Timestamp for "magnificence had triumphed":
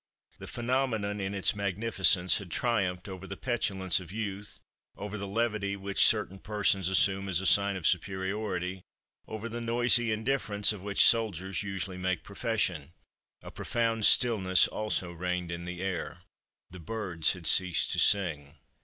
1.55-3.07